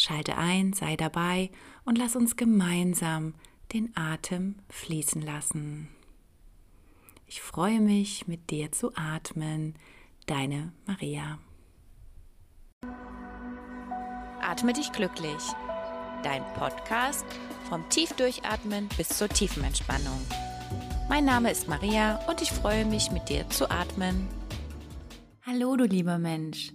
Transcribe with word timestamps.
Schalte 0.00 0.38
ein, 0.38 0.72
sei 0.72 0.96
dabei 0.96 1.50
und 1.84 1.98
lass 1.98 2.16
uns 2.16 2.36
gemeinsam 2.36 3.34
den 3.74 3.94
Atem 3.94 4.54
fließen 4.70 5.20
lassen. 5.20 5.88
Ich 7.26 7.42
freue 7.42 7.80
mich, 7.80 8.26
mit 8.26 8.48
dir 8.48 8.72
zu 8.72 8.96
atmen. 8.96 9.74
Deine 10.24 10.72
Maria. 10.86 11.38
Atme 14.40 14.72
dich 14.72 14.90
glücklich. 14.90 15.42
Dein 16.22 16.44
Podcast 16.54 17.26
vom 17.68 17.86
Tiefdurchatmen 17.90 18.88
bis 18.96 19.08
zur 19.10 19.28
tiefen 19.28 19.64
Entspannung. 19.64 20.22
Mein 21.10 21.26
Name 21.26 21.50
ist 21.50 21.68
Maria 21.68 22.26
und 22.26 22.40
ich 22.40 22.50
freue 22.50 22.86
mich, 22.86 23.10
mit 23.10 23.28
dir 23.28 23.46
zu 23.50 23.70
atmen. 23.70 24.28
Hallo, 25.44 25.76
du 25.76 25.84
lieber 25.84 26.16
Mensch. 26.16 26.72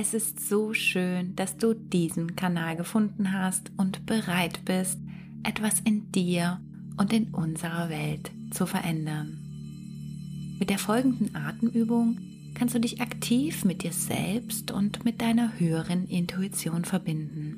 Es 0.00 0.14
ist 0.14 0.48
so 0.48 0.74
schön, 0.74 1.34
dass 1.34 1.56
du 1.56 1.74
diesen 1.74 2.36
Kanal 2.36 2.76
gefunden 2.76 3.32
hast 3.32 3.72
und 3.78 4.06
bereit 4.06 4.64
bist, 4.64 4.96
etwas 5.42 5.80
in 5.80 6.12
dir 6.12 6.60
und 6.96 7.12
in 7.12 7.34
unserer 7.34 7.88
Welt 7.88 8.30
zu 8.52 8.64
verändern. 8.64 9.38
Mit 10.60 10.70
der 10.70 10.78
folgenden 10.78 11.34
Atemübung 11.34 12.16
kannst 12.54 12.76
du 12.76 12.78
dich 12.78 13.00
aktiv 13.00 13.64
mit 13.64 13.82
dir 13.82 13.90
selbst 13.90 14.70
und 14.70 15.04
mit 15.04 15.20
deiner 15.20 15.58
höheren 15.58 16.06
Intuition 16.06 16.84
verbinden. 16.84 17.56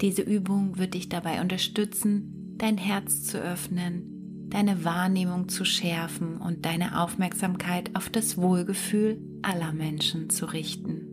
Diese 0.00 0.22
Übung 0.22 0.78
wird 0.78 0.94
dich 0.94 1.10
dabei 1.10 1.42
unterstützen, 1.42 2.56
dein 2.56 2.78
Herz 2.78 3.24
zu 3.24 3.38
öffnen, 3.38 4.48
deine 4.48 4.86
Wahrnehmung 4.86 5.50
zu 5.50 5.66
schärfen 5.66 6.38
und 6.38 6.64
deine 6.64 6.98
Aufmerksamkeit 6.98 7.94
auf 7.94 8.08
das 8.08 8.38
Wohlgefühl 8.38 9.20
aller 9.42 9.74
Menschen 9.74 10.30
zu 10.30 10.46
richten. 10.46 11.09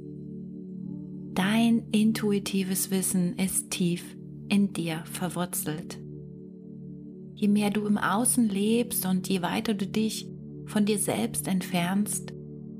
Dein 1.38 1.90
intuitives 1.92 2.90
Wissen 2.90 3.38
ist 3.38 3.70
tief 3.70 4.18
in 4.50 4.74
dir 4.74 5.04
verwurzelt. 5.06 6.00
Je 7.36 7.48
mehr 7.48 7.70
du 7.70 7.86
im 7.86 8.00
Außen 8.00 8.50
lebst 8.50 9.06
und 9.06 9.30
je 9.30 9.44
weiter 9.44 9.76
du 9.76 9.86
dich 9.86 10.28
von 10.66 10.86
dir 10.86 10.98
selbst 10.98 11.48
entfernst, 11.48 12.34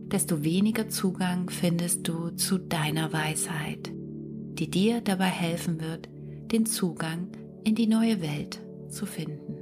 desto 0.08 0.44
weniger 0.44 0.90
Zugang 0.90 1.52
findest 1.52 2.08
du 2.08 2.32
zu 2.32 2.58
deiner 2.58 3.14
Weisheit, 3.14 3.92
die 3.94 4.72
dir 4.72 5.02
dabei 5.02 5.26
helfen 5.26 5.80
wird, 5.80 6.10
den 6.52 6.66
Zugang 6.66 7.28
in 7.64 7.76
die 7.76 7.86
neue 7.86 8.24
Welt 8.24 8.60
zu 8.90 9.06
finden. 9.06 9.54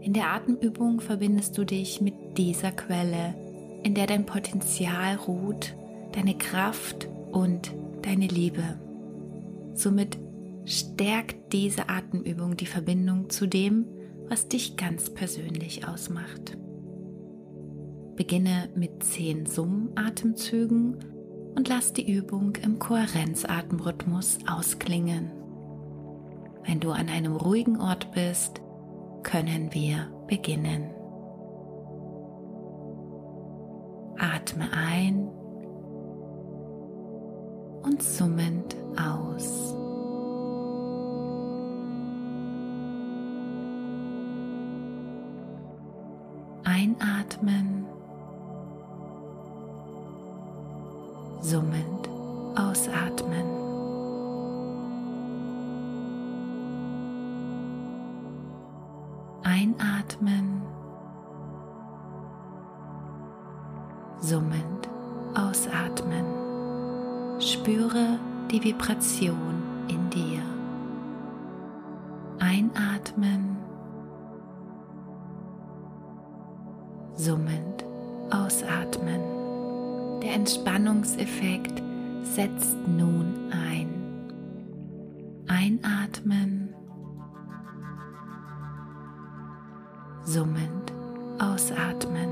In 0.00 0.14
der 0.14 0.30
Atemübung 0.30 1.00
verbindest 1.00 1.58
du 1.58 1.64
dich 1.64 2.00
mit 2.00 2.14
dieser 2.38 2.72
Quelle, 2.72 3.34
in 3.82 3.94
der 3.94 4.06
dein 4.06 4.26
Potenzial 4.26 5.16
ruht, 5.16 5.76
deine 6.12 6.36
Kraft 6.36 7.08
und 7.32 7.74
deine 8.02 8.26
Liebe. 8.26 8.80
Somit 9.74 10.18
stärkt 10.64 11.52
diese 11.52 11.88
Atemübung 11.88 12.56
die 12.56 12.66
Verbindung 12.66 13.30
zu 13.30 13.46
dem, 13.46 13.86
was 14.28 14.48
dich 14.48 14.76
ganz 14.76 15.10
persönlich 15.10 15.86
ausmacht. 15.88 16.56
Beginne 18.16 18.68
mit 18.74 19.02
zehn 19.02 19.46
Summatemzügen 19.46 20.96
und 21.56 21.68
lass 21.68 21.92
die 21.92 22.12
Übung 22.12 22.56
im 22.56 22.78
Kohärenzatemrhythmus 22.78 24.38
ausklingen. 24.46 25.32
Wenn 26.64 26.80
du 26.80 26.90
an 26.90 27.08
einem 27.08 27.34
ruhigen 27.34 27.80
Ort 27.80 28.12
bist, 28.12 28.60
können 29.22 29.72
wir 29.72 30.12
beginnen. 30.28 30.90
Atme 34.60 34.72
ein 34.72 35.28
und 37.82 38.02
summend 38.02 38.76
aus. 38.96 39.74
Einatmen, 46.64 47.86
summend 51.40 52.08
ausatmen. 52.56 53.46
Einatmen, 59.42 60.62
summend 64.20 64.88
ausatmen. 65.34 66.24
Spüre 67.40 68.18
die 68.50 68.62
Vibration 68.62 69.62
in 69.88 70.10
dir. 70.10 70.42
Einatmen, 72.38 73.56
summend 77.14 77.84
ausatmen. 78.30 79.20
Der 80.22 80.34
Entspannungseffekt 80.34 81.82
setzt 82.22 82.76
nun 82.86 83.50
ein. 83.50 83.88
Einatmen, 85.48 86.74
summend 90.24 90.92
ausatmen. 91.38 92.28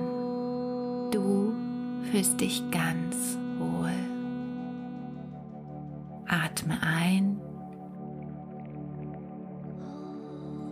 Du 1.11 1.53
fühlst 2.11 2.41
dich 2.41 2.63
ganz 2.71 3.37
wohl. 3.59 3.93
Atme 6.27 6.79
ein 6.83 7.39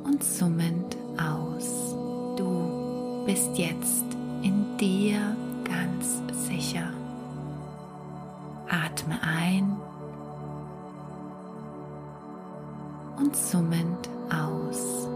und 0.05 0.23
summend 0.23 0.97
aus. 1.19 1.95
Du 2.37 3.25
bist 3.27 3.57
jetzt 3.59 4.05
in 4.43 4.77
dir 4.79 5.37
ganz 5.65 6.23
sicher. 6.47 6.91
Atme 8.69 9.19
ein 9.23 9.77
und 13.19 13.37
summend 13.37 14.09
aus. 14.31 15.09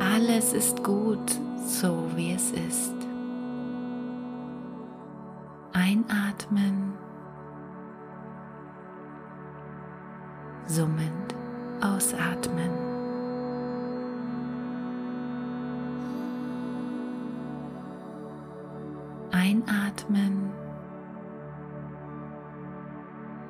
Alles 0.00 0.52
ist 0.52 0.82
gut, 0.82 1.38
so 1.66 2.04
wie 2.16 2.32
es 2.32 2.50
ist. 2.52 2.97
Einatmen, 5.88 6.92
summend 10.66 11.34
ausatmen. 11.80 12.70
Einatmen, 19.30 20.50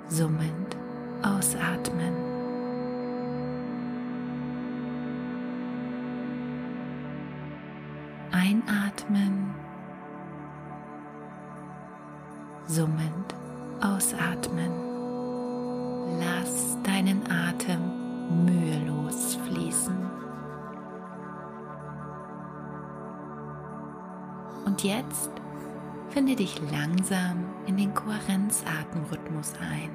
summend 0.09 0.77
ausatmen. 1.23 2.38
Ausatmen. 14.39 14.73
Lass 16.21 16.77
deinen 16.83 17.23
Atem 17.31 18.45
mühelos 18.45 19.37
fließen. 19.47 19.97
Und 24.65 24.85
jetzt 24.85 25.31
finde 26.11 26.37
dich 26.37 26.61
langsam 26.71 27.45
in 27.67 27.77
den 27.77 27.95
Kohärenzatemrhythmus 27.95 29.55
ein. 29.61 29.91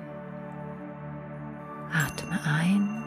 Atme 1.92 2.40
ein. 2.46 3.04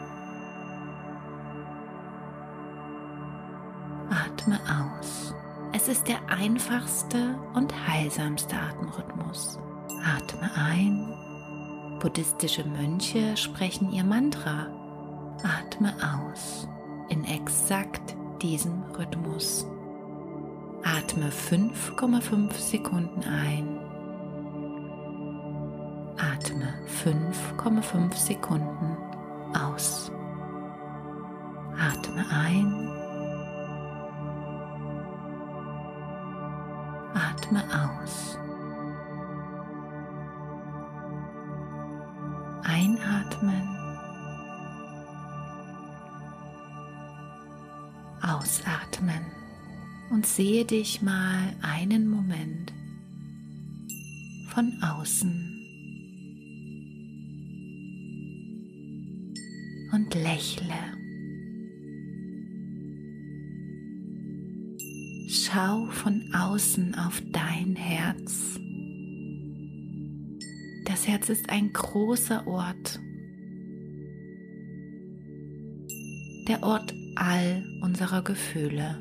Atme 4.09 4.59
aus. 4.69 5.33
Es 5.73 5.89
ist 5.89 6.07
der 6.07 6.19
einfachste 6.29 7.37
und 7.53 7.73
heilsamste 7.87 8.55
Atemrhythmus. 8.55 9.59
Atme 10.03 10.49
ein. 10.55 11.26
Buddhistische 11.99 12.63
Mönche 12.63 13.35
sprechen 13.35 13.91
ihr 13.91 14.03
Mantra. 14.03 14.67
Atme 15.43 15.93
aus 15.99 16.67
in 17.09 17.23
exakt 17.23 18.15
diesem 18.39 18.83
Rhythmus. 18.97 19.65
Atme 20.83 21.29
5,5 21.29 22.53
Sekunden 22.53 23.23
ein. 23.23 23.79
Atme 26.17 26.71
5,5 27.03 28.13
Sekunden 28.15 28.97
aus. 29.55 30.11
Atme 31.79 32.25
ein. 32.29 32.89
Atme 37.15 37.63
aus. 38.03 38.37
Einatmen. 42.63 43.77
Ausatmen 48.21 49.25
und 50.09 50.25
sehe 50.25 50.65
dich 50.65 51.01
mal 51.01 51.55
einen 51.61 52.07
Moment 52.07 52.73
von 54.49 54.73
außen 54.81 55.57
und 59.93 60.13
lächle. 60.13 60.97
Schau 65.29 65.85
von 65.91 66.33
außen 66.33 66.95
auf 66.95 67.21
dein 67.31 67.75
Herz. 67.75 68.59
Das 71.07 71.13
Herz 71.13 71.29
ist 71.29 71.49
ein 71.49 71.71
großer 71.71 72.45
Ort. 72.47 72.99
Der 76.49 76.61
Ort 76.63 76.93
all 77.15 77.63
unserer 77.81 78.21
Gefühle. 78.23 78.99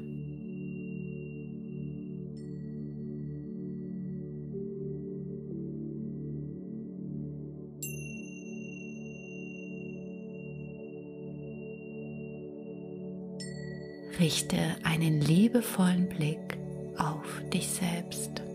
Richte 14.21 14.77
einen 14.85 15.21
liebevollen 15.23 16.09
Blick 16.09 16.57
auf 16.99 17.43
dich 17.53 17.67
selbst. 17.67 18.46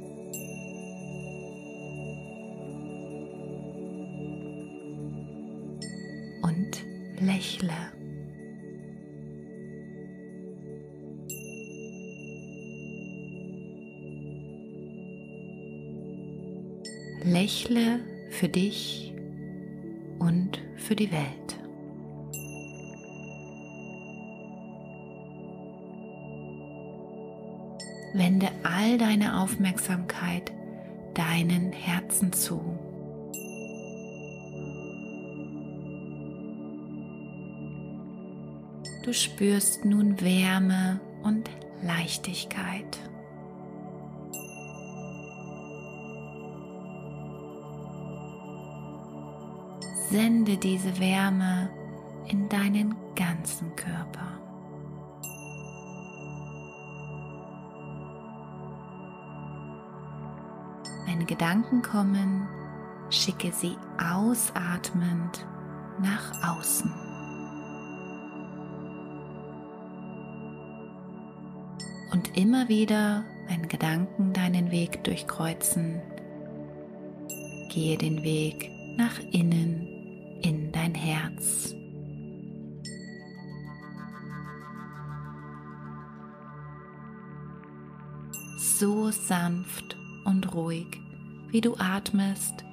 Und 6.42 6.84
lächle. 7.20 7.74
Lächle 17.24 18.00
für 18.32 18.50
dich 18.50 19.14
und 20.20 20.60
für 20.78 20.96
die 20.96 21.12
Welt. 21.12 21.58
Wende 28.14 28.50
all 28.64 28.98
deine 28.98 29.40
Aufmerksamkeit 29.40 30.52
deinen 31.14 31.72
Herzen 31.72 32.34
zu. 32.34 32.62
Du 39.04 39.14
spürst 39.14 39.84
nun 39.84 40.22
Wärme 40.22 41.00
und 41.24 41.50
Leichtigkeit. 41.82 43.00
Sende 50.12 50.58
diese 50.58 51.00
Wärme 51.00 51.70
in 52.28 52.48
deinen 52.48 52.96
ganzen 53.16 53.76
Körper. 53.76 54.28
Wenn 61.08 61.26
Gedanken 61.26 61.82
kommen, 61.82 62.48
schicke 63.10 63.52
sie 63.52 63.76
ausatmend 63.98 65.48
nach 66.00 66.58
außen. 66.58 67.01
Immer 72.34 72.70
wieder, 72.70 73.26
wenn 73.48 73.68
Gedanken 73.68 74.32
deinen 74.32 74.72
Weg 74.72 75.04
durchkreuzen, 75.04 76.02
gehe 77.70 77.98
den 77.98 78.24
Weg 78.24 78.72
nach 78.96 79.20
innen 79.32 79.86
in 80.42 80.72
dein 80.72 80.96
Herz. 80.96 81.76
So 88.78 89.12
sanft 89.12 89.98
und 90.24 90.54
ruhig 90.54 90.88
wie 91.52 91.62
du 91.62 91.76
atmest, 91.78 92.64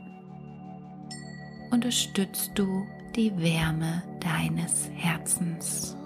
unterstützt 1.73 2.53
du 2.55 2.87
die 3.17 3.37
Wärme 3.39 4.05
deines 4.21 4.89
Herzens. 4.95 5.98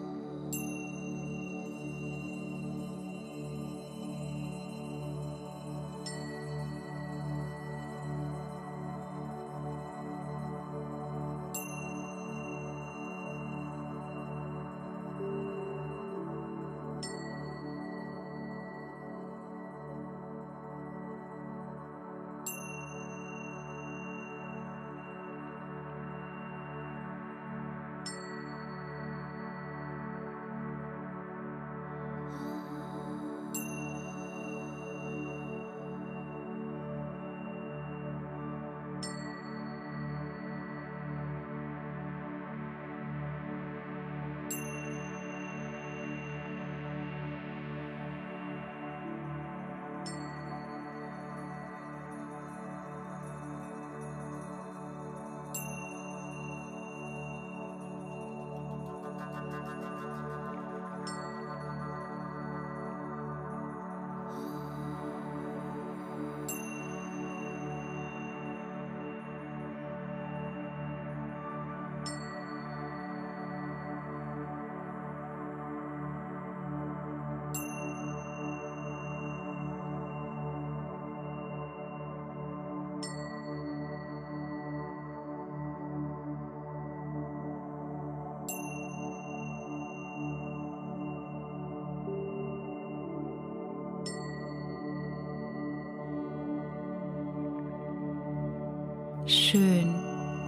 Schön, 99.53 99.95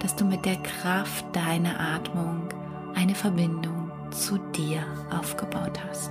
dass 0.00 0.16
du 0.16 0.24
mit 0.24 0.46
der 0.46 0.56
Kraft 0.56 1.26
deiner 1.36 1.78
Atmung 1.78 2.48
eine 2.94 3.14
Verbindung 3.14 3.92
zu 4.10 4.38
dir 4.56 4.82
aufgebaut 5.10 5.78
hast. 5.86 6.10